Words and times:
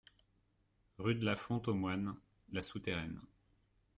Rue 0.97 1.13
de 1.13 1.23
la 1.23 1.35
Font 1.35 1.61
aux 1.67 1.75
Moines, 1.75 2.15
La 2.51 2.63
Souterraine 2.63 3.21